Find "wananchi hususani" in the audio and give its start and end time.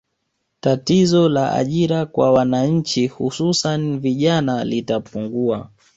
2.31-3.97